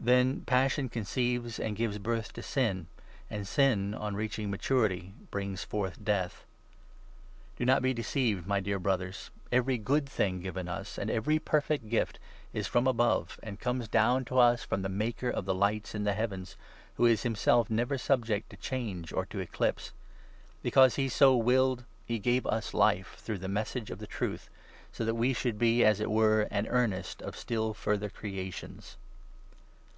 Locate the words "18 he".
20.98-21.08